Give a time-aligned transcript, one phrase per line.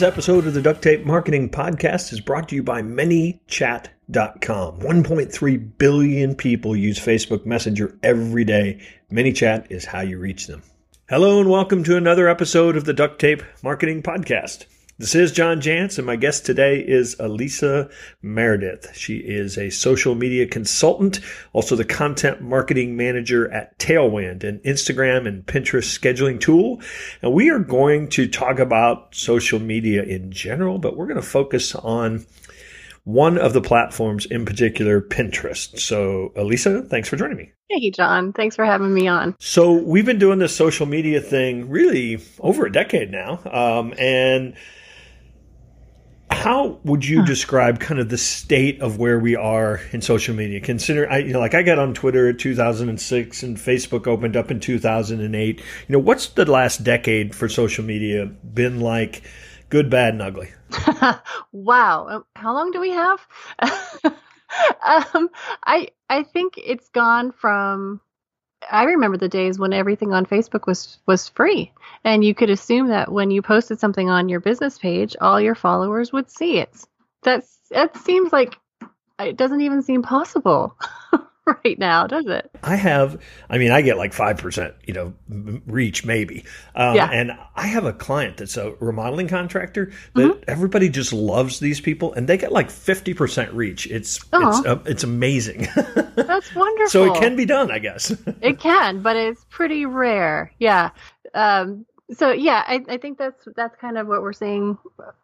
[0.00, 4.80] This episode of the Duct Tape Marketing Podcast is brought to you by ManyChat.com.
[4.80, 8.80] 1.3 billion people use Facebook Messenger every day.
[9.12, 10.62] ManyChat is how you reach them.
[11.10, 14.64] Hello and welcome to another episode of the Duct Tape Marketing Podcast.
[15.00, 17.90] This is John Jantsch, and my guest today is Alisa
[18.20, 18.94] Meredith.
[18.94, 21.20] She is a social media consultant,
[21.54, 26.82] also the content marketing manager at Tailwind, an Instagram and Pinterest scheduling tool.
[27.22, 31.22] And we are going to talk about social media in general, but we're going to
[31.22, 32.26] focus on
[33.04, 35.80] one of the platforms in particular, Pinterest.
[35.80, 37.52] So, Alisa, thanks for joining me.
[37.70, 38.34] Hey, John.
[38.34, 39.34] Thanks for having me on.
[39.40, 43.40] So, we've been doing this social media thing really over a decade now.
[43.50, 44.54] Um, and
[46.30, 50.60] how would you describe kind of the state of where we are in social media?
[50.60, 54.50] Consider, I, you know, like I got on Twitter in 2006 and Facebook opened up
[54.50, 55.58] in 2008.
[55.58, 59.22] You know, what's the last decade for social media been like?
[59.68, 60.50] Good, bad, and ugly.
[61.52, 63.20] wow, um, how long do we have?
[64.82, 65.28] um,
[65.64, 68.00] I I think it's gone from
[68.70, 71.72] I remember the days when everything on Facebook was was free,
[72.04, 75.54] and you could assume that when you posted something on your business page, all your
[75.54, 76.84] followers would see it.
[77.22, 78.56] That's that seems like
[79.18, 80.76] it doesn't even seem possible.
[81.64, 82.50] right now, does it?
[82.62, 85.14] I have, I mean, I get like 5%, you know,
[85.66, 86.44] reach maybe.
[86.74, 87.08] Um, yeah.
[87.10, 90.42] And I have a client that's a remodeling contractor that mm-hmm.
[90.48, 93.86] everybody just loves these people and they get like 50% reach.
[93.86, 95.68] It's, it's, uh, it's amazing.
[96.16, 96.90] that's wonderful.
[96.90, 98.10] so it can be done, I guess.
[98.40, 100.52] it can, but it's pretty rare.
[100.58, 100.90] Yeah.
[101.34, 104.76] Um, so yeah, I, I think that's that's kind of what we're seeing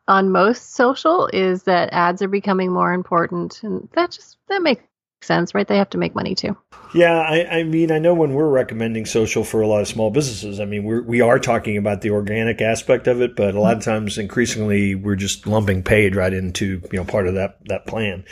[0.06, 4.84] on most social is that ads are becoming more important, and that just that makes
[5.22, 5.66] sense, right?
[5.66, 6.56] They have to make money too.
[6.94, 10.10] Yeah, I, I, mean, I know when we're recommending social for a lot of small
[10.10, 13.60] businesses, I mean, we're, we are talking about the organic aspect of it, but a
[13.60, 17.58] lot of times, increasingly, we're just lumping paid right into you know part of that
[17.66, 18.24] that plan.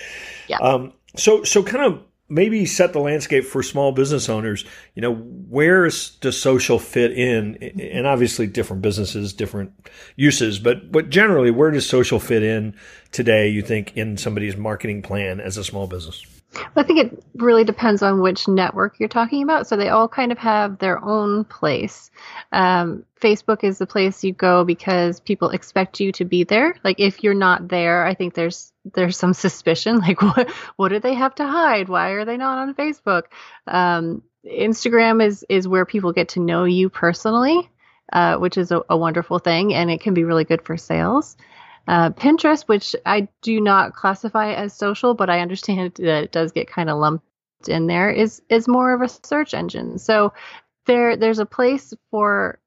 [0.49, 0.59] Yeah.
[0.59, 4.65] Um, so so kind of maybe set the landscape for small business owners.
[4.95, 7.57] You know, where does social fit in?
[7.57, 9.73] And obviously, different businesses, different
[10.17, 12.77] uses, but but generally, where does social fit in
[13.13, 13.49] today?
[13.49, 16.25] You think in somebody's marketing plan as a small business?
[16.77, 19.67] I think it really depends on which network you're talking about.
[19.67, 22.11] So they all kind of have their own place.
[22.53, 26.77] Um, Facebook is the place you go because people expect you to be there.
[26.85, 30.01] Like if you're not there, I think there's there's some suspicion.
[30.05, 31.89] Like what what do they have to hide?
[31.89, 33.25] Why are they not on Facebook?
[33.67, 37.71] Um, Instagram is is where people get to know you personally,
[38.13, 41.37] uh, which is a, a wonderful thing, and it can be really good for sales.
[41.87, 46.53] Uh, Pinterest, which I do not classify as social, but I understand that it does
[46.53, 47.27] get kind of lumped
[47.67, 49.99] in there, is is more of a search engine.
[49.99, 50.33] So
[50.87, 52.59] there there's a place for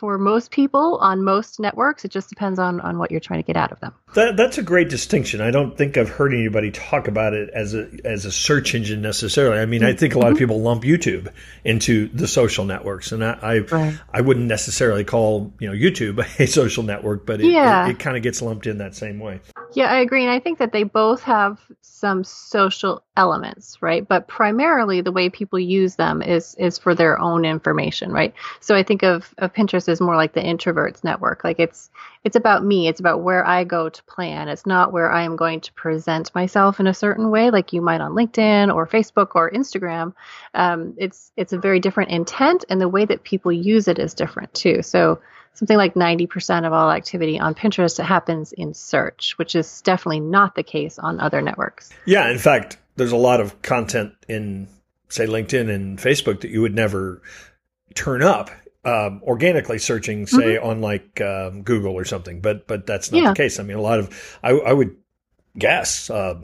[0.00, 2.04] for most people on most networks.
[2.04, 3.94] It just depends on on what you're trying to get out of them.
[4.14, 5.40] That, that's a great distinction.
[5.40, 9.02] I don't think I've heard anybody talk about it as a as a search engine
[9.02, 9.60] necessarily.
[9.60, 10.38] I mean, I think a lot of mm-hmm.
[10.38, 11.32] people lump YouTube
[11.64, 13.98] into the social networks, and I I, right.
[14.12, 17.86] I wouldn't necessarily call you know YouTube a social network, but it, yeah.
[17.86, 19.40] it, it kind of gets lumped in that same way.
[19.74, 24.06] Yeah, I agree, and I think that they both have some social elements, right?
[24.06, 28.32] But primarily, the way people use them is is for their own information, right?
[28.60, 31.44] So I think of, of Pinterest as more like the introverts network.
[31.44, 31.90] Like it's
[32.24, 32.88] it's about me.
[32.88, 34.48] It's about where I go to plan.
[34.48, 37.82] It's not where I am going to present myself in a certain way, like you
[37.82, 40.14] might on LinkedIn or Facebook or Instagram.
[40.54, 44.14] Um, it's it's a very different intent, and the way that people use it is
[44.14, 44.80] different too.
[44.82, 45.20] So
[45.54, 50.54] something like 90% of all activity on Pinterest happens in search, which is definitely not
[50.54, 51.90] the case on other networks.
[52.06, 54.68] Yeah, in fact, there's a lot of content in
[55.08, 57.22] say LinkedIn and Facebook that you would never
[57.94, 58.50] turn up
[58.84, 60.66] um, organically searching, say mm-hmm.
[60.66, 62.40] on like um, Google or something.
[62.40, 63.28] But but that's not yeah.
[63.30, 63.58] the case.
[63.58, 64.96] I mean, a lot of I, I would
[65.56, 66.42] guess uh,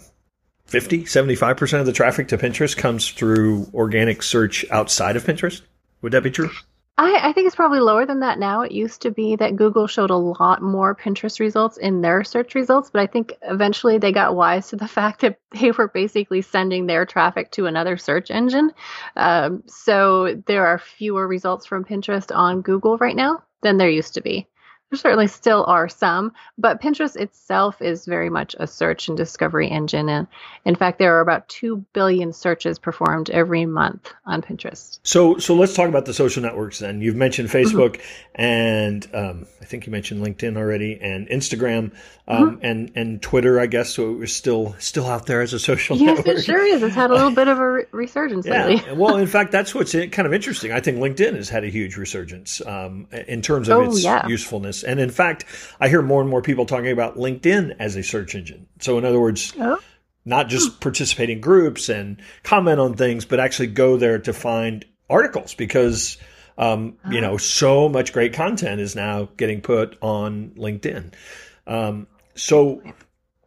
[0.66, 5.62] 50, 75 percent of the traffic to Pinterest comes through organic search outside of Pinterest.
[6.02, 6.50] Would that be true?
[6.96, 8.60] I, I, think it's probably lower than that now.
[8.60, 12.54] It used to be that Google showed a lot more Pinterest results in their search
[12.54, 16.42] results, but I think eventually they got wise to the fact that they were basically
[16.42, 18.70] sending their traffic to another search engine.
[19.16, 24.14] Um, so there are fewer results from Pinterest on Google right now than there used
[24.14, 24.46] to be.
[24.90, 29.68] There certainly still are some, but Pinterest itself is very much a search and discovery
[29.68, 30.08] engine.
[30.08, 30.28] And
[30.64, 35.00] in fact, there are about 2 billion searches performed every month on Pinterest.
[35.02, 37.00] So, so let's talk about the social networks then.
[37.00, 37.76] You've mentioned mm-hmm.
[37.76, 38.40] Facebook mm-hmm.
[38.40, 41.92] and um, I think you mentioned LinkedIn already and Instagram
[42.28, 42.64] um, mm-hmm.
[42.64, 43.90] and, and Twitter, I guess.
[43.90, 46.26] So it was still, still out there as a social yes, network.
[46.26, 46.82] Yes, it sure is.
[46.82, 48.66] It's had a little bit of a re- resurgence yeah.
[48.66, 48.92] lately.
[48.94, 50.72] well, in fact, that's what's kind of interesting.
[50.72, 54.26] I think LinkedIn has had a huge resurgence um, in terms of oh, its yeah.
[54.26, 54.90] usefulness business.
[54.90, 55.44] And in fact,
[55.80, 58.66] I hear more and more people talking about LinkedIn as a search engine.
[58.80, 59.78] So in other words, oh.
[60.24, 64.84] not just participate in groups and comment on things, but actually go there to find
[65.08, 66.18] articles because
[66.56, 71.12] um, you know, so much great content is now getting put on LinkedIn.
[71.66, 72.06] Um,
[72.36, 72.80] so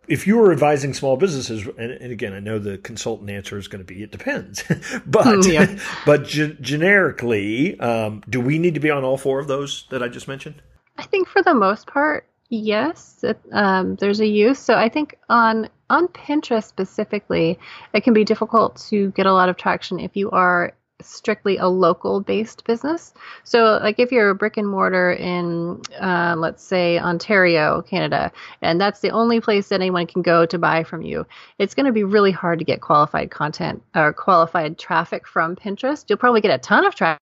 [0.09, 3.69] if you were advising small businesses, and, and, again, I know the consultant answer is
[3.69, 4.63] going to be it depends,
[5.05, 5.79] but mm, yeah.
[6.05, 10.03] but ge- generically, um, do we need to be on all four of those that
[10.03, 10.61] I just mentioned?
[10.97, 13.23] I think for the most part, yes.
[13.23, 14.59] It, um, there's a use.
[14.59, 17.57] So I think on on Pinterest specifically,
[17.93, 21.67] it can be difficult to get a lot of traction if you are strictly a
[21.67, 23.13] local based business.
[23.43, 28.81] So, like if you're a brick and mortar in, uh, let's say, Ontario, Canada, and
[28.81, 31.25] that's the only place that anyone can go to buy from you,
[31.59, 36.05] it's going to be really hard to get qualified content or qualified traffic from Pinterest.
[36.07, 37.21] You'll probably get a ton of traffic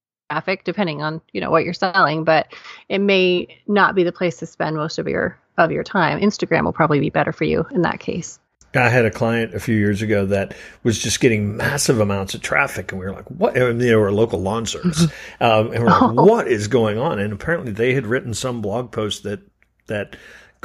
[0.64, 2.48] depending on you know what you're selling but
[2.90, 6.64] it may not be the place to spend most of your of your time instagram
[6.64, 8.40] will probably be better for you in that case
[8.74, 12.42] I had a client a few years ago that was just getting massive amounts of
[12.42, 15.04] traffic, and we were like, "What?" And they were a local lawn service,
[15.40, 16.26] um, and we're like, oh.
[16.26, 19.40] "What is going on?" And apparently, they had written some blog post that
[19.88, 20.16] that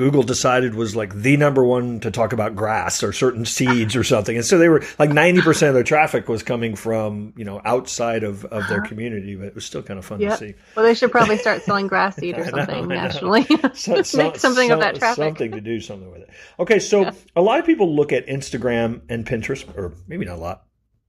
[0.00, 4.02] Google decided was like the number one to talk about grass or certain seeds or
[4.02, 4.34] something.
[4.34, 8.22] And so they were like 90% of their traffic was coming from, you know, outside
[8.22, 8.88] of, of their uh-huh.
[8.88, 10.38] community, but it was still kind of fun yep.
[10.38, 10.54] to see.
[10.74, 13.44] Well, they should probably start selling grass seed or something know, nationally.
[13.74, 15.22] so, so, Make something so, of that traffic.
[15.22, 16.30] Something to do something with it.
[16.58, 16.78] Okay.
[16.78, 17.12] So yeah.
[17.36, 20.64] a lot of people look at Instagram and Pinterest, or maybe not a lot,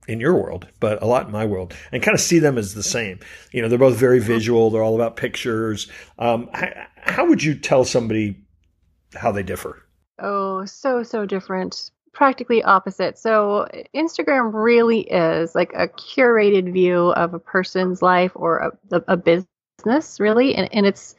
[0.05, 2.73] in your world, but a lot in my world, and kind of see them as
[2.73, 3.21] the same.
[3.53, 4.69] You know, they're both very visual.
[4.69, 5.87] They're all about pictures.
[6.19, 6.67] Um, how,
[6.97, 8.35] how, would you tell somebody
[9.15, 9.83] how they differ?
[10.19, 11.91] Oh, so so different.
[12.13, 13.17] Practically opposite.
[13.17, 19.17] So Instagram really is like a curated view of a person's life or a, a
[19.17, 21.15] business, really, and, and it's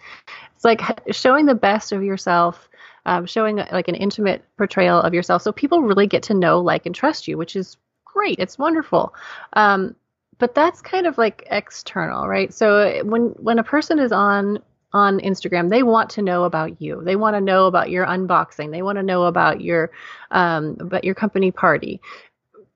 [0.55, 0.81] it's like
[1.11, 2.69] showing the best of yourself.
[3.05, 6.87] Um, showing like an intimate portrayal of yourself so people really get to know like
[6.87, 9.13] and trust you which is great it's wonderful
[9.55, 9.97] um,
[10.39, 14.63] but that's kind of like external right so when when a person is on
[14.93, 17.03] on Instagram, they want to know about you.
[17.03, 18.71] They want to know about your unboxing.
[18.71, 19.91] They want to know about your
[20.31, 22.01] um, about your company party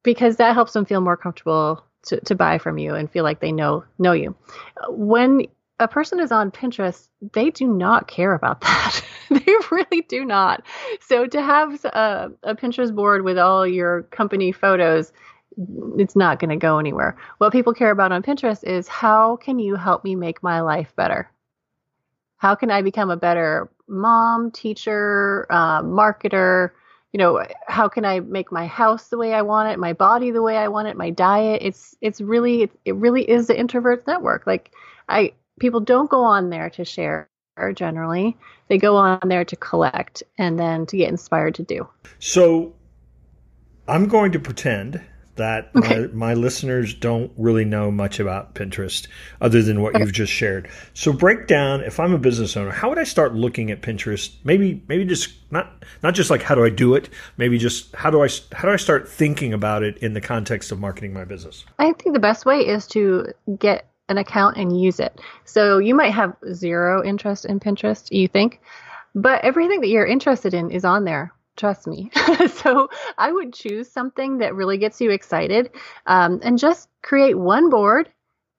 [0.03, 3.41] because that helps them feel more comfortable to, to buy from you and feel like
[3.41, 4.35] they know know you.
[4.89, 5.47] When
[5.79, 9.05] a person is on Pinterest, they do not care about that.
[9.31, 10.62] they really do not.
[11.01, 15.12] So to have a, a Pinterest board with all your company photos,
[15.99, 17.17] it's not going to go anywhere.
[17.39, 20.95] What people care about on Pinterest is how can you help me make my life
[20.97, 21.31] better?
[22.38, 26.71] How can I become a better mom, teacher, uh, marketer?
[27.12, 30.31] You know, how can I make my house the way I want it, my body
[30.31, 31.62] the way I want it, my diet?
[31.62, 34.47] It's it's really it really is the introverts network.
[34.47, 34.73] Like
[35.09, 37.29] I people don't go on there to share
[37.75, 38.37] generally.
[38.69, 41.88] They go on there to collect and then to get inspired to do.
[42.19, 42.75] So
[43.88, 45.00] I'm going to pretend
[45.37, 46.00] that okay.
[46.00, 49.06] my, my, listeners don't really know much about Pinterest
[49.41, 50.03] other than what okay.
[50.03, 50.69] you've just shared.
[50.94, 54.35] So break down if I'm a business owner, how would I start looking at Pinterest?
[54.44, 58.11] Maybe maybe just not not just like how do I do it, maybe just how
[58.11, 61.25] do I how do I start thinking about it in the context of marketing my
[61.25, 61.64] business?
[61.78, 63.26] I think the best way is to
[63.59, 65.21] get an account and use it.
[65.45, 68.61] So you might have zero interest in Pinterest, you think,
[69.14, 72.11] but everything that you're interested in is on there trust me.
[72.49, 75.71] so I would choose something that really gets you excited
[76.07, 78.11] um, and just create one board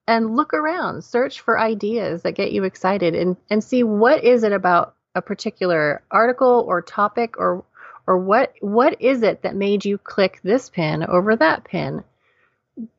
[0.06, 4.42] and look around, search for ideas that get you excited and, and see what is
[4.42, 7.64] it about a particular article or topic or
[8.06, 12.02] or what what is it that made you click this pin over that pin?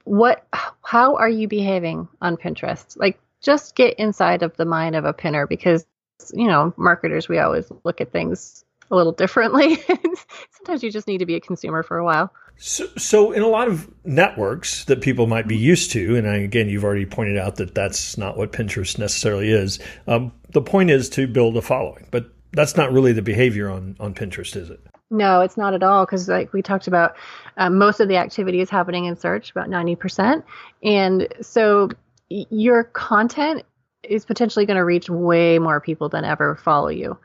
[0.04, 0.46] What
[0.84, 2.96] how are you behaving on Pinterest?
[2.96, 5.86] Like just get inside of the mind of a pinner because
[6.34, 9.76] you know, marketers we always look at things a little differently.
[10.52, 12.34] Sometimes you just need to be a consumer for a while.
[12.62, 16.36] So, so, in a lot of networks that people might be used to, and I,
[16.36, 19.80] again, you've already pointed out that that's not what Pinterest necessarily is.
[20.08, 23.96] Um, the point is to build a following, but that's not really the behavior on
[24.02, 24.82] on Pinterest, is it?
[25.10, 26.06] No, it's not at all.
[26.06, 27.16] Because, like we talked about,
[27.56, 30.44] um, most of the activity is happening in search, about ninety percent,
[30.84, 31.90] and so
[32.30, 33.64] your content
[34.04, 37.18] is potentially going to reach way more people than ever follow you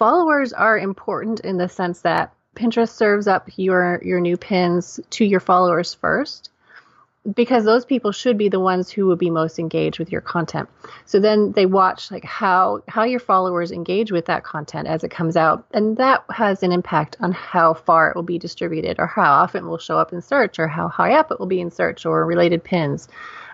[0.00, 5.26] followers are important in the sense that Pinterest serves up your your new pins to
[5.26, 6.48] your followers first
[7.34, 10.70] because those people should be the ones who will be most engaged with your content.
[11.04, 15.10] So then they watch like how how your followers engage with that content as it
[15.10, 19.06] comes out and that has an impact on how far it will be distributed or
[19.06, 21.60] how often it will show up in search or how high up it will be
[21.60, 23.06] in search or related pins.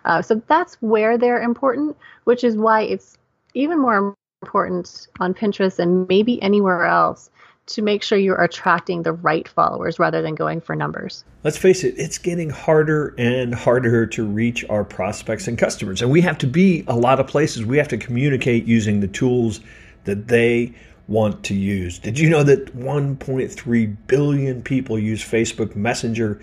[0.04, 3.18] Uh, so that's where they're important, which is why it's
[3.54, 7.30] even more important on Pinterest and maybe anywhere else
[7.66, 11.24] to make sure you're attracting the right followers rather than going for numbers.
[11.42, 16.00] Let's face it, it's getting harder and harder to reach our prospects and customers.
[16.00, 17.64] And we have to be a lot of places.
[17.64, 19.60] We have to communicate using the tools
[20.04, 20.74] that they
[21.08, 21.98] want to use.
[21.98, 26.40] Did you know that 1.3 billion people use Facebook Messenger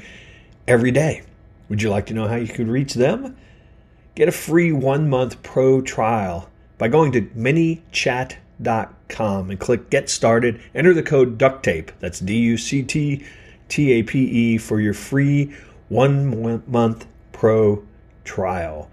[0.68, 1.22] every day?
[1.70, 3.38] Would you like to know how you could reach them?
[4.16, 8.40] Get a free one month pro trial by going to manychat.com
[9.50, 10.62] and click Get Started.
[10.74, 13.24] Enter the code DUCTTAPE, that's D U C T
[13.70, 15.54] T A P E, for your free
[15.90, 17.84] one month pro
[18.24, 18.90] trial.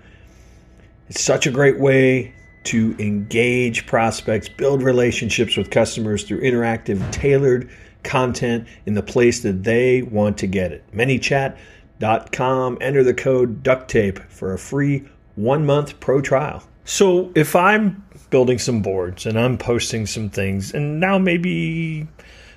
[1.08, 2.34] It's such a great way
[2.64, 7.70] to engage prospects, build relationships with customers through interactive, tailored
[8.02, 10.84] content in the place that they want to get it.
[10.92, 12.78] ManyChat.com.
[12.80, 16.62] Enter the code DUCTTAPE for a free one month pro trial.
[16.90, 22.08] So if I'm building some boards and I'm posting some things, and now maybe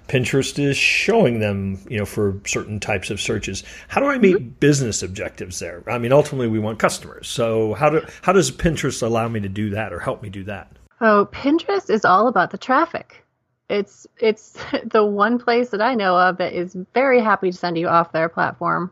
[0.08, 3.64] Pinterest is showing them, you know, for certain types of searches.
[3.90, 4.50] How do I meet mm-hmm.
[4.60, 5.84] business objectives there?
[5.86, 7.28] I mean, ultimately we want customers.
[7.28, 10.44] So how do how does Pinterest allow me to do that or help me do
[10.46, 10.68] that?
[11.00, 13.24] Oh, Pinterest is all about the traffic.
[13.70, 17.78] It's it's the one place that I know of that is very happy to send
[17.78, 18.92] you off their platform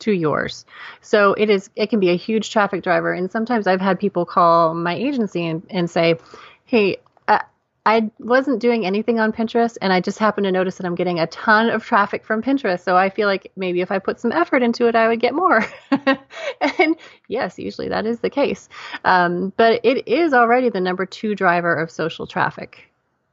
[0.00, 0.64] to yours.
[1.00, 4.24] So it is it can be a huge traffic driver and sometimes I've had people
[4.26, 6.16] call my agency and, and say,
[6.64, 6.98] "Hey,
[7.86, 11.20] I wasn't doing anything on Pinterest and I just happened to notice that I'm getting
[11.20, 12.80] a ton of traffic from Pinterest.
[12.80, 15.34] So I feel like maybe if I put some effort into it, I would get
[15.34, 15.66] more.
[16.78, 16.96] and
[17.28, 18.70] yes, usually that is the case.
[19.04, 22.90] Um, but it is already the number two driver of social traffic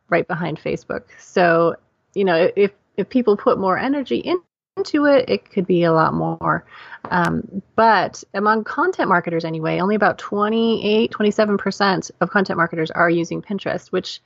[0.09, 1.03] right behind Facebook.
[1.17, 1.77] So,
[2.13, 4.41] you know, if, if people put more energy in,
[4.77, 6.65] into it, it could be a lot more.
[7.09, 13.41] Um, but among content marketers, anyway, only about 28, 27% of content marketers are using
[13.41, 14.21] Pinterest, which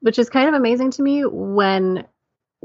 [0.00, 2.04] which is kind of amazing to me when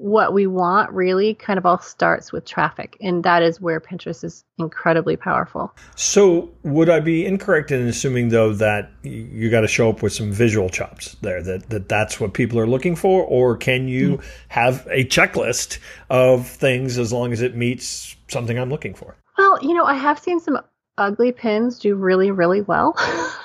[0.02, 4.24] what we want really kind of all starts with traffic and that is where pinterest
[4.24, 5.76] is incredibly powerful.
[5.96, 10.14] So would i be incorrect in assuming though that you got to show up with
[10.14, 13.24] some visual chops there that, that that's what people are looking for?
[13.24, 14.28] Or can you mm-hmm.
[14.50, 15.80] have a checklist
[16.10, 19.18] of things as long as it meets something i'm looking for?
[19.38, 20.60] Well you know i have seen some
[20.98, 22.98] ugly pins do really really well.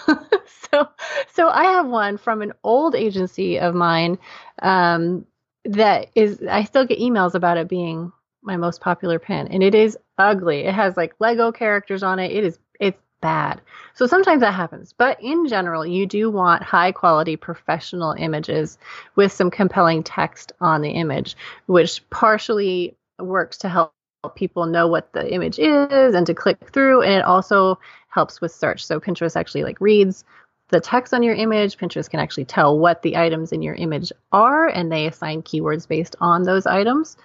[0.73, 0.89] So
[1.33, 4.19] so i have one from an old agency of mine
[4.61, 5.25] um,
[5.65, 9.75] that is I still get emails about it being my most popular pin and it
[9.75, 10.61] is ugly.
[10.61, 12.33] It has like Lego characters on it.
[12.33, 13.61] It is it's bad.
[13.95, 18.77] So sometimes that happens, but in general, you do want high quality professional images
[19.17, 23.95] with some compelling text on the image, which partially works to help
[24.35, 27.79] people know what the image is and to click through and it also
[28.09, 28.85] helps with search.
[28.85, 30.25] So Pinterest actually like reads
[30.69, 34.13] the text on your image, Pinterest can actually tell what the items in your image
[34.33, 37.17] are, and they assign keywords based on those items.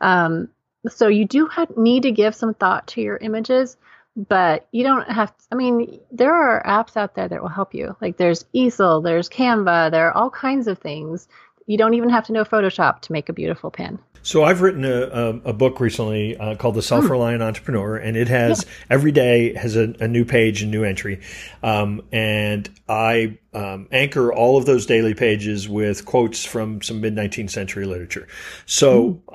[0.00, 0.48] Um,
[0.88, 3.76] so you do have, need to give some thought to your images,
[4.16, 5.36] but you don't have.
[5.36, 7.96] To, I mean, there are apps out there that will help you.
[8.00, 11.28] Like there's Easel, there's Canva, there are all kinds of things.
[11.68, 13.98] You don't even have to know Photoshop to make a beautiful pin.
[14.22, 18.16] So I've written a, a, a book recently uh, called The Self Reliant Entrepreneur, and
[18.16, 18.70] it has yeah.
[18.88, 21.20] every day has a, a, new page and new entry,
[21.62, 27.14] um, and I um, anchor all of those daily pages with quotes from some mid
[27.14, 28.26] 19th century literature.
[28.66, 29.20] So.
[29.28, 29.34] Mm.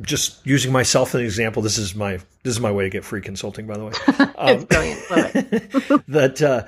[0.00, 2.12] Just using myself as an example, this is my
[2.44, 3.66] this is my way to get free consulting.
[3.66, 3.92] By the way,
[4.38, 5.10] um, it's brilliant.
[5.10, 6.06] Love it.
[6.08, 6.64] that uh,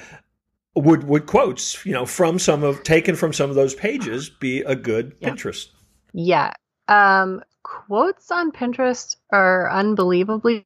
[0.75, 4.61] would would quotes you know from some of taken from some of those pages be
[4.62, 5.31] a good yeah.
[5.31, 5.69] Pinterest?
[6.12, 6.52] Yeah,
[6.88, 10.64] um, quotes on Pinterest are unbelievably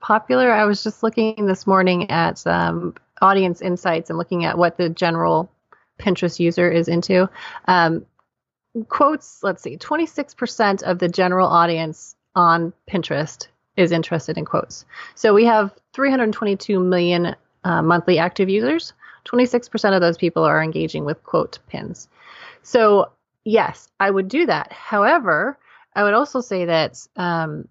[0.00, 0.52] popular.
[0.52, 4.88] I was just looking this morning at um, audience insights and looking at what the
[4.88, 5.50] general
[5.98, 7.28] Pinterest user is into.
[7.66, 8.06] Um,
[8.88, 14.84] quotes, let's see, 26% of the general audience on Pinterest is interested in quotes.
[15.14, 17.34] So we have 322 million
[17.64, 18.92] uh, monthly active users.
[19.26, 22.08] 26% of those people are engaging with quote pins.
[22.62, 23.10] So,
[23.44, 24.72] yes, I would do that.
[24.72, 25.58] However,
[25.94, 27.68] I would also say that um,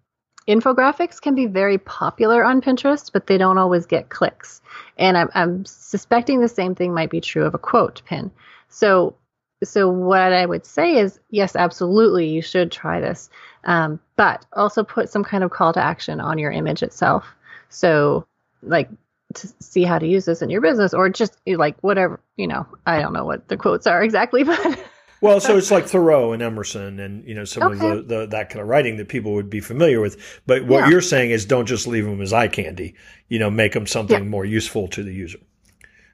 [0.47, 4.61] infographics can be very popular on Pinterest, but they don't always get clicks.
[4.97, 8.31] And I'm, I'm suspecting the same thing might be true of a quote pin.
[8.69, 9.15] So,
[9.63, 13.29] so what I would say is, yes, absolutely, you should try this,
[13.63, 17.25] um, but also put some kind of call to action on your image itself.
[17.69, 18.25] So,
[18.61, 18.89] like
[19.35, 22.65] to see how to use this in your business, or just like whatever you know.
[22.85, 24.79] I don't know what the quotes are exactly, but
[25.21, 27.89] well, so it's like Thoreau and Emerson, and you know some okay.
[27.89, 30.41] of the, the, that kind of writing that people would be familiar with.
[30.45, 30.89] But what yeah.
[30.89, 32.95] you're saying is, don't just leave them as eye candy.
[33.29, 34.29] You know, make them something yeah.
[34.29, 35.39] more useful to the user.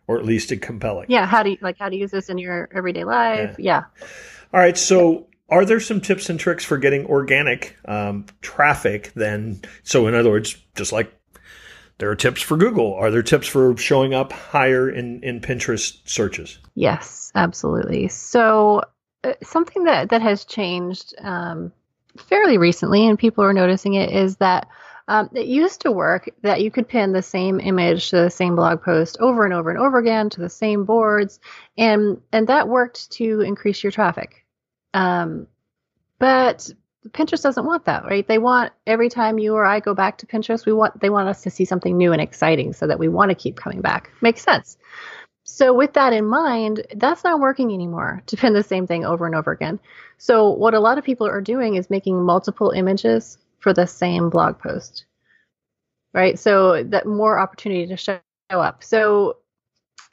[0.08, 1.06] or at least compelling.
[1.10, 1.26] Yeah.
[1.26, 3.56] How do you like how to use this in your everyday life?
[3.58, 3.84] Yeah.
[4.00, 4.08] yeah.
[4.54, 4.78] All right.
[4.78, 9.62] So are there some tips and tricks for getting organic um, traffic then?
[9.84, 11.14] So in other words, just like
[12.02, 12.96] there are tips for Google.
[12.96, 16.58] Are there tips for showing up higher in, in Pinterest searches?
[16.74, 18.08] Yes, absolutely.
[18.08, 18.82] So
[19.24, 21.72] uh, something that, that has changed um,
[22.18, 24.68] fairly recently, and people are noticing it, is that
[25.08, 28.56] um, it used to work that you could pin the same image to the same
[28.56, 31.40] blog post over and over and over again to the same boards,
[31.78, 34.44] and and that worked to increase your traffic.
[34.96, 35.46] Um,
[36.18, 36.68] but
[37.10, 38.28] Pinterest doesn't want that, right?
[38.28, 41.30] They want every time you or I go back to Pinterest, we want they want
[41.30, 44.12] us to see something new and exciting so that we want to keep coming back.
[44.22, 44.78] Makes sense.
[45.44, 49.26] So with that in mind, that's not working anymore to pin the same thing over
[49.26, 49.80] and over again.
[50.18, 54.30] So what a lot of people are doing is making multiple images for the same
[54.30, 55.06] blog post.
[56.14, 56.38] Right?
[56.38, 58.20] So that more opportunity to show
[58.52, 58.84] up.
[58.84, 59.38] So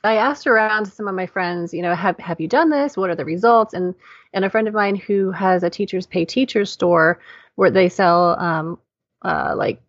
[0.05, 2.97] I asked around to some of my friends, you know, have have you done this?
[2.97, 3.75] What are the results?
[3.75, 3.95] And
[4.33, 7.19] and a friend of mine who has a teachers pay teachers store
[7.57, 8.79] where they sell um,
[9.23, 9.81] uh, like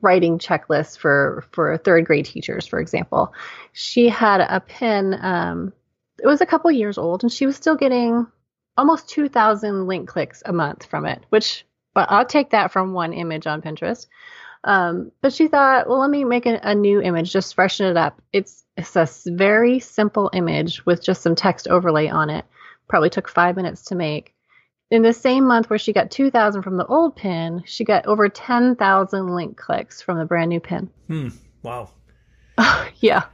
[0.00, 3.32] writing checklists for for third grade teachers, for example.
[3.72, 5.14] She had a pin.
[5.20, 5.72] Um,
[6.22, 8.26] it was a couple years old, and she was still getting
[8.78, 13.12] almost 2,000 link clicks a month from it, which well, I'll take that from one
[13.12, 14.06] image on Pinterest.
[14.64, 17.96] Um, but she thought, well, let me make a, a, new image, just freshen it
[17.96, 18.22] up.
[18.32, 22.44] It's it's a very simple image with just some text overlay on it.
[22.88, 24.34] Probably took five minutes to make.
[24.90, 28.28] In the same month where she got 2,000 from the old pin, she got over
[28.28, 30.90] 10,000 link clicks from the brand new pin.
[31.06, 31.28] Hmm.
[31.62, 31.90] Wow.
[33.00, 33.24] yeah.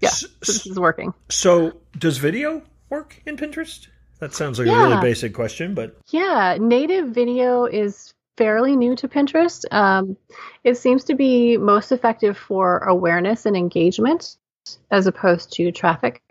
[0.00, 0.08] Yeah.
[0.10, 1.12] So, this is working.
[1.28, 3.88] So, does video work in Pinterest?
[4.20, 4.86] That sounds like yeah.
[4.86, 9.64] a really basic question, but yeah, native video is fairly new to Pinterest.
[9.72, 10.16] Um,
[10.62, 14.36] it seems to be most effective for awareness and engagement
[14.90, 16.22] as opposed to traffic.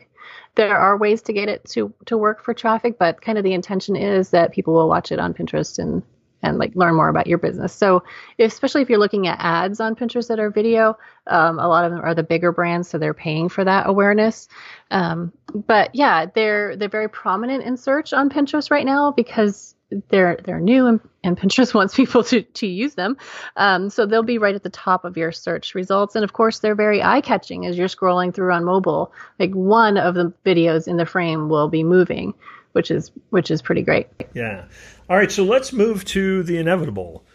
[0.56, 3.54] There are ways to get it to to work for traffic, but kind of the
[3.54, 6.04] intention is that people will watch it on Pinterest and
[6.44, 7.74] and like learn more about your business.
[7.74, 8.04] So,
[8.38, 11.92] especially if you're looking at ads on Pinterest that are video, um, a lot of
[11.92, 14.48] them are the bigger brands, so they're paying for that awareness.
[14.92, 19.74] Um, but yeah, they're they're very prominent in search on Pinterest right now because
[20.10, 23.18] they're they're new and, and Pinterest wants people to to use them.
[23.56, 26.60] Um, so they'll be right at the top of your search results, and of course
[26.60, 29.12] they're very eye catching as you're scrolling through on mobile.
[29.40, 32.34] Like one of the videos in the frame will be moving,
[32.74, 34.08] which is which is pretty great.
[34.34, 34.66] Yeah.
[35.10, 37.26] All right, so let's move to the inevitable.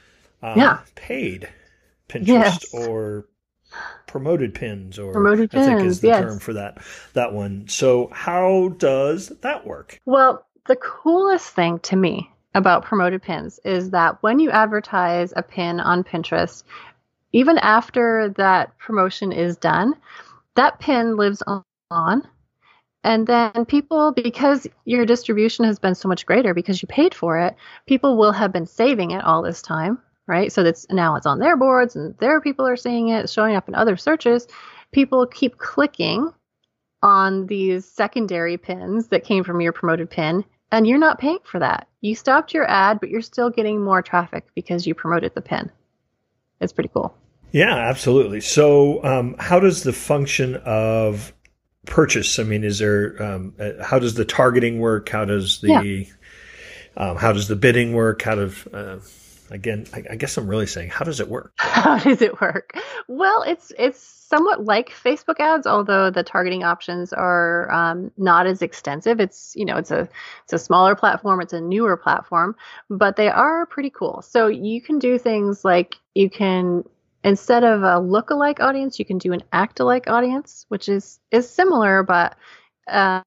[0.42, 0.78] Uh, yeah.
[0.94, 1.48] Paid
[2.08, 2.74] Pinterest yes.
[2.74, 3.26] or
[4.06, 6.20] promoted pins or promoted pins, I think is the yes.
[6.20, 6.78] term for that
[7.12, 7.68] that one.
[7.68, 10.00] So how does that work?
[10.06, 15.42] Well, the coolest thing to me about promoted pins is that when you advertise a
[15.42, 16.64] pin on Pinterest,
[17.32, 19.94] even after that promotion is done,
[20.54, 21.42] that pin lives
[21.90, 22.22] on
[23.04, 27.38] and then people, because your distribution has been so much greater because you paid for
[27.38, 27.54] it,
[27.86, 30.52] people will have been saving it all this time, right?
[30.52, 33.68] So that's now it's on their boards and their people are seeing it, showing up
[33.68, 34.48] in other searches.
[34.92, 36.32] People keep clicking
[37.02, 41.58] on these secondary pins that came from your promoted pin, and you're not paying for
[41.58, 41.88] that.
[42.00, 45.70] You stopped your ad, but you're still getting more traffic because you promoted the pin.
[46.60, 47.16] It's pretty cool.
[47.52, 48.40] Yeah, absolutely.
[48.40, 51.32] So, um, how does the function of
[51.86, 52.38] purchase?
[52.38, 55.08] I mean, is there um, uh, how does the targeting work?
[55.08, 56.04] How does the yeah.
[56.96, 58.20] um, how does the bidding work?
[58.22, 59.00] How does uh,
[59.50, 59.86] again?
[59.94, 61.52] I, I, guess I'm really saying, how does it work?
[61.58, 62.76] How does it work?
[63.06, 68.62] Well, it's it's somewhat like Facebook ads, although the targeting options are um, not as
[68.62, 69.20] extensive.
[69.20, 70.08] It's you know it's a
[70.44, 72.54] it's a smaller platform, it's a newer platform,
[72.90, 74.22] but they are pretty cool.
[74.22, 76.84] So you can do things like you can
[77.24, 82.02] instead of a look-alike audience, you can do an act-alike audience, which is is similar,
[82.02, 82.36] but
[82.88, 83.22] um,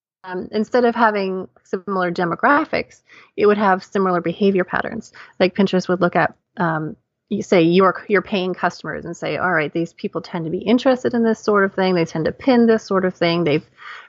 [0.51, 3.01] instead of having similar demographics,
[3.37, 5.11] it would have similar behavior patterns.
[5.39, 6.95] Like Pinterest would look at, um,
[7.31, 10.57] you say your your paying customers and say, all right, these people tend to be
[10.57, 11.95] interested in this sort of thing.
[11.95, 13.45] They tend to pin this sort of thing.
[13.45, 13.65] They've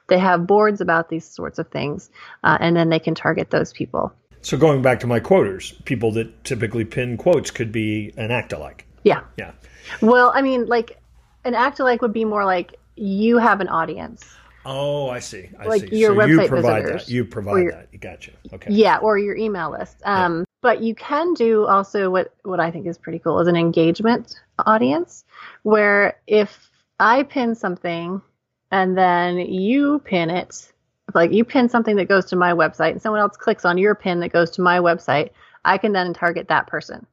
[0.09, 2.11] they have boards about these sorts of things,
[2.43, 4.13] uh, and then they can target those people.
[4.41, 8.53] So going back to my quoters, people that typically pin quotes could be an act
[8.53, 8.87] alike.
[9.05, 9.23] Yeah.
[9.39, 9.53] Yeah.
[10.01, 11.01] Well, I mean, like
[11.45, 14.25] an act alike would be more like you have an audience.
[14.67, 15.49] Oh, I see.
[15.61, 15.99] I like see.
[15.99, 17.07] your so website you provide visitors.
[17.07, 17.13] that.
[17.13, 18.01] You provide your, that.
[18.01, 18.33] Gotcha.
[18.53, 18.73] Okay.
[18.73, 19.97] Yeah, or your email list.
[20.05, 20.45] Um, yeah.
[20.63, 24.41] But you can do also what what I think is pretty cool is an engagement
[24.65, 25.25] audience,
[25.65, 26.71] where if
[27.01, 28.23] I pin something
[28.71, 30.73] and then you pin it,
[31.15, 33.95] like you pin something that goes to my website and someone else clicks on your
[33.95, 35.31] pin that goes to my website,
[35.65, 37.07] I can then target that person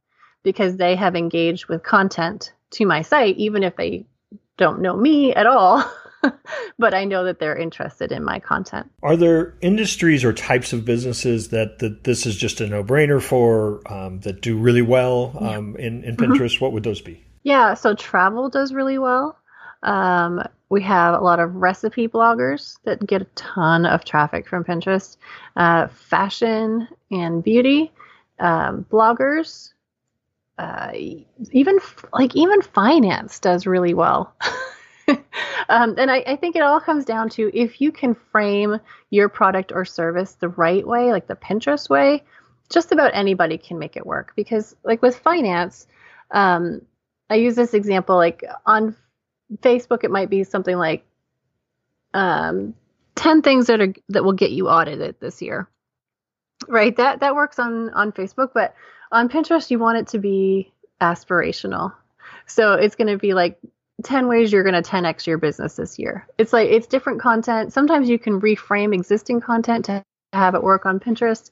[0.44, 4.06] because they have engaged with content to my site, even if they
[4.58, 5.84] don't know me at all.
[6.80, 8.92] but I know that they're interested in my content.
[9.04, 13.22] Are there industries or types of businesses that, that this is just a no brainer
[13.22, 16.32] for um, that do really well um, in, in mm-hmm.
[16.34, 16.56] Pinterest?
[16.56, 16.66] Mm-hmm.
[16.66, 17.24] What would those be?
[17.44, 19.38] Yeah, so travel does really well.
[19.84, 24.64] Um, we have a lot of recipe bloggers that get a ton of traffic from
[24.64, 25.18] Pinterest.
[25.56, 27.92] Uh, fashion and beauty
[28.40, 29.74] um, bloggers,
[30.58, 30.92] uh,
[31.52, 31.80] even
[32.14, 34.34] like even finance does really well.
[35.70, 39.30] um, and I, I, think it all comes down to if you can frame your
[39.30, 42.24] product or service the right way, like the Pinterest way,
[42.70, 44.34] just about anybody can make it work.
[44.36, 45.88] Because like with finance,
[46.32, 46.82] um,
[47.30, 48.96] I use this example like on
[49.62, 51.06] Facebook, it might be something like
[52.14, 52.74] um,
[53.16, 55.68] 10 things that are that will get you audited this year.
[56.68, 56.96] Right?
[56.98, 58.76] That that works on on Facebook, but
[59.12, 61.94] on Pinterest you want it to be aspirational.
[62.46, 63.60] So it's going to be like
[64.04, 66.28] 10 ways you're going to 10x your business this year.
[66.38, 67.74] It's like it's different content.
[67.74, 71.50] Sometimes you can reframe existing content to have it work on Pinterest.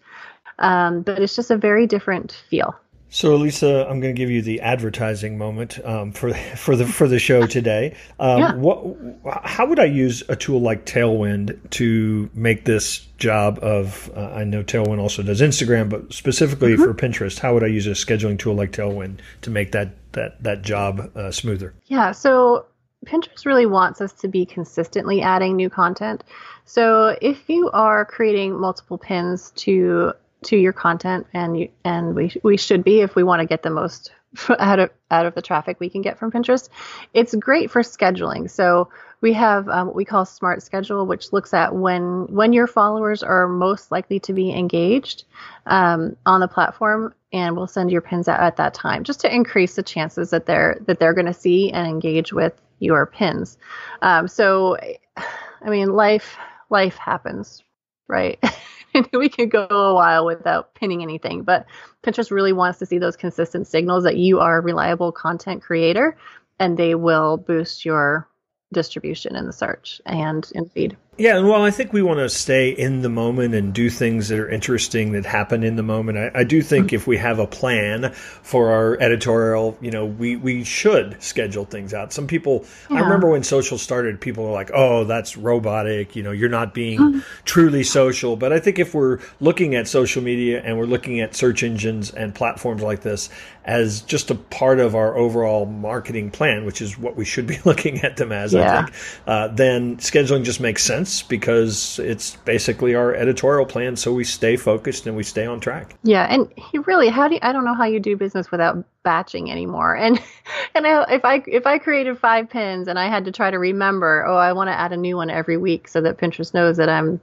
[0.60, 2.76] Um, but it's just a very different feel.
[3.10, 7.08] So, Alisa, I'm going to give you the advertising moment um, for for the for
[7.08, 7.96] the show today.
[8.20, 8.54] Um, yeah.
[8.56, 9.44] What?
[9.44, 14.12] How would I use a tool like Tailwind to make this job of?
[14.16, 16.84] Uh, I know Tailwind also does Instagram, but specifically mm-hmm.
[16.84, 20.44] for Pinterest, how would I use a scheduling tool like Tailwind to make that that
[20.44, 21.74] that job uh, smoother?
[21.86, 22.12] Yeah.
[22.12, 22.66] So
[23.06, 26.24] Pinterest really wants us to be consistently adding new content.
[26.66, 32.34] So if you are creating multiple pins to to your content and you, and we
[32.44, 34.12] we should be if we want to get the most
[34.60, 36.70] out of out of the traffic we can get from Pinterest.
[37.14, 38.50] It's great for scheduling.
[38.50, 38.90] So
[39.22, 43.24] we have um, what we call Smart Schedule, which looks at when when your followers
[43.24, 45.24] are most likely to be engaged
[45.66, 49.34] um, on the platform, and we'll send your pins out at that time, just to
[49.34, 53.58] increase the chances that they're that they're going to see and engage with your pins.
[54.02, 54.78] Um, so,
[55.18, 56.38] I mean, life
[56.70, 57.64] life happens,
[58.08, 58.40] right?
[59.14, 61.66] we could go a while without pinning anything, but
[62.04, 66.18] Pinterest really wants to see those consistent signals that you are a reliable content creator
[66.60, 68.28] and they will boost your
[68.74, 70.98] distribution in the search and in feed.
[71.20, 74.28] Yeah, and well, I think we want to stay in the moment and do things
[74.28, 76.20] that are interesting that happen in the moment.
[76.20, 76.96] I, I do think mm-hmm.
[76.96, 81.92] if we have a plan for our editorial, you know, we, we should schedule things
[81.92, 82.14] out.
[82.14, 82.98] Some people, yeah.
[82.98, 86.16] I remember when social started, people were like, oh, that's robotic.
[86.16, 87.20] You know, you're not being mm-hmm.
[87.46, 88.36] truly social.
[88.36, 92.12] But I think if we're looking at social media and we're looking at search engines
[92.12, 93.32] and platforms like this
[93.66, 97.58] as just a part of our overall marketing plan, which is what we should be
[97.66, 98.72] looking at them as, yeah.
[98.72, 103.96] I think, uh, then scheduling just makes sense sense because it's basically our editorial plan
[103.96, 105.96] so we stay focused and we stay on track.
[106.04, 106.52] Yeah, and
[106.86, 109.96] really how do you, I don't know how you do business without batching anymore.
[109.96, 110.22] And
[110.76, 113.60] and I, if I if I created 5 pins and I had to try to
[113.60, 116.78] remember, oh, I want to add a new one every week so that Pinterest knows
[116.78, 117.20] that I'm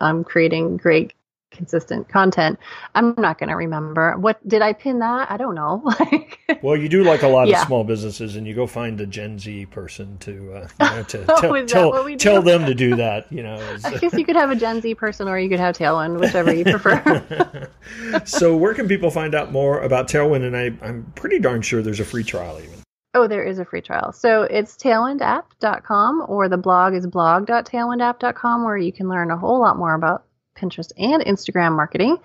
[0.00, 1.12] I'm creating great
[1.50, 2.58] consistent content,
[2.94, 4.16] I'm not going to remember.
[4.18, 5.30] What did I pin that?
[5.30, 5.82] I don't know.
[6.00, 7.60] like well, you do like a lot yeah.
[7.60, 11.02] of small businesses, and you go find a Gen Z person to uh, you know,
[11.02, 13.30] to oh, tell tell, tell them to do that.
[13.32, 15.76] You know, I guess you could have a Gen Z person, or you could have
[15.76, 17.70] Tailwind, whichever you prefer.
[18.24, 20.46] so, where can people find out more about Tailwind?
[20.46, 22.76] And I, I'm pretty darn sure there's a free trial even.
[23.16, 24.12] Oh, there is a free trial.
[24.12, 29.78] So it's tailwindapp.com or the blog is blog.tailwindapp.com where you can learn a whole lot
[29.78, 30.25] more about
[30.56, 32.16] Pinterest and Instagram marketing.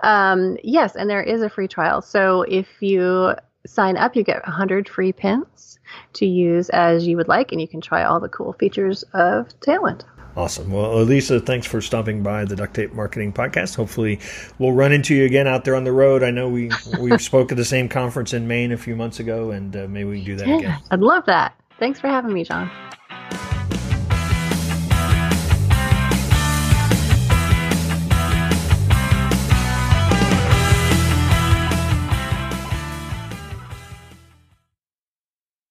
[0.00, 2.02] Um, yes, and there is a free trial.
[2.02, 3.34] So if you
[3.66, 5.78] sign up, you get 100 free pins
[6.14, 9.48] to use as you would like, and you can try all the cool features of
[9.60, 10.04] Tailwind.
[10.36, 10.70] Awesome.
[10.70, 13.74] Well, Alisa, thanks for stopping by the Duct Tape Marketing Podcast.
[13.74, 14.20] Hopefully,
[14.58, 16.22] we'll run into you again out there on the road.
[16.22, 16.70] I know we
[17.00, 20.10] we spoke at the same conference in Maine a few months ago, and uh, maybe
[20.10, 20.78] we can do that yeah, again.
[20.92, 21.56] I'd love that.
[21.80, 22.70] Thanks for having me, John.